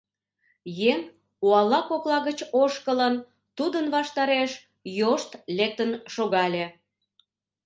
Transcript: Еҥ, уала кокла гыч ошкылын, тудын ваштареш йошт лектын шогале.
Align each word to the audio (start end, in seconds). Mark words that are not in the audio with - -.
Еҥ, 0.91 0.99
уала 1.47 1.81
кокла 1.89 2.17
гыч 2.27 2.39
ошкылын, 2.61 3.15
тудын 3.57 3.85
ваштареш 3.95 4.51
йошт 4.99 5.29
лектын 5.57 5.91
шогале. 6.13 6.65